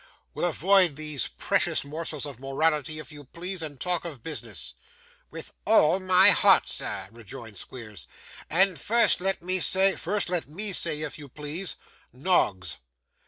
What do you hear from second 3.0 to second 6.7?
you please, and talk of business.' 'With all my heart,